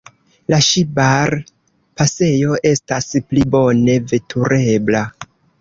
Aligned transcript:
La 0.53 0.57
Ŝibar-pasejo 0.67 2.57
estas 2.71 3.13
pli 3.29 3.47
bone 3.57 3.99
veturebla. 4.15 5.05